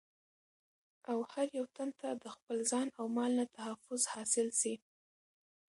[1.11, 4.73] او هر يو تن ته دخپل ځان او مال نه تحفظ حاصل سي